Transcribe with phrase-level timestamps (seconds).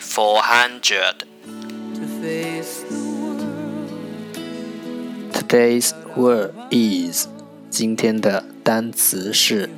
[0.00, 1.24] four hundred.
[5.32, 7.26] Today's word is
[7.70, 9.68] 今天的单词是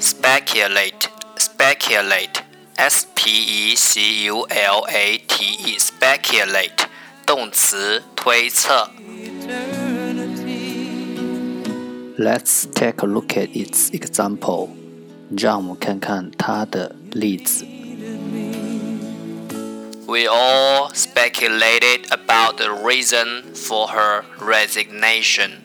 [0.00, 2.42] speculate, speculate,
[2.76, 6.86] s p e c u l a t e, speculate，
[7.26, 8.90] 动词推测。
[12.16, 14.77] Let's take a look at its example.
[15.36, 17.64] 让我们看看它的例子。
[20.06, 25.62] We all speculated about the reason for her resignation.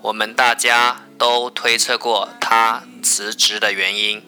[0.00, 4.22] 我们大家都推测过她辞职的原因。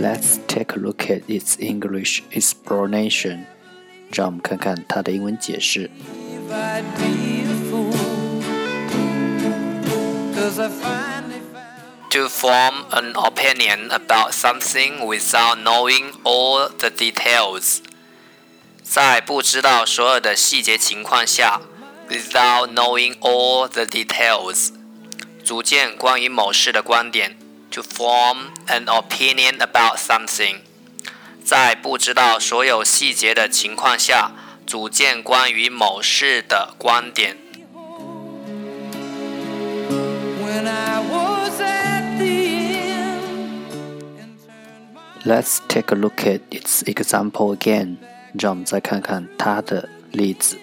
[0.00, 3.44] Let's take a look at its English explanation.
[4.12, 5.90] 让我们看看它的英文解释。
[12.10, 17.78] To form an opinion about something without knowing all the details，
[18.82, 21.62] 在不知道所有的细节情况下，
[22.10, 24.74] without knowing all the details，
[25.42, 27.38] 组建关于某事的观点。
[27.70, 30.58] To form an opinion about something，
[31.42, 34.32] 在不知道所有细节的情况下，
[34.66, 37.38] 组建关于某事的观点。
[45.26, 47.98] Let's take a look at its example again.
[48.38, 50.58] 让我们再看看它的例子。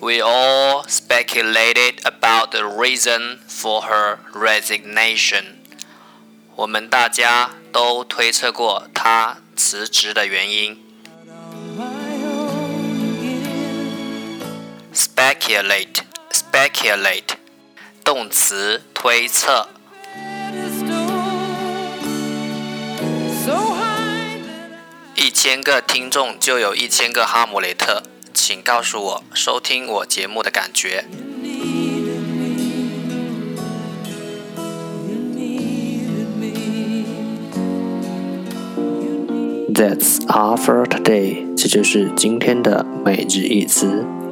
[0.00, 5.44] We all speculated about the reason for her resignation.
[6.56, 10.78] 我们大家都推测过她辞职的原因。
[14.94, 17.31] Speculate, speculate.
[18.03, 19.67] 动词推测。
[25.15, 28.03] 一千个听众就有一千个哈姆雷特，
[28.33, 31.05] 请告诉我收听我节目的感觉。
[39.73, 44.05] That's all for today，这就是今天的每日一词。